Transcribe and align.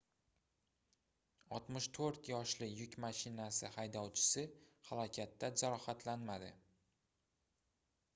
64 1.57 2.29
yoshli 2.29 2.69
yuk 2.79 2.95
mashinasi 3.03 3.69
haydovchisi 3.75 4.45
halokatda 4.89 5.51
jarohatlanmadi 5.63 6.49